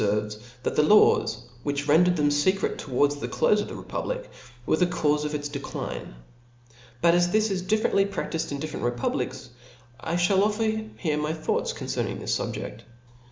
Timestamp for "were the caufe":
4.65-5.23